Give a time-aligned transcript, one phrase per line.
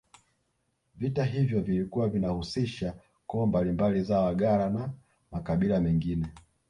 [0.95, 2.93] Vita hivyo vilikuwa vinahusisha
[3.27, 4.93] koo mbalimbali za Wagala na
[5.31, 6.27] makabila mengine